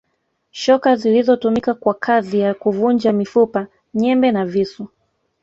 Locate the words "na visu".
4.31-4.87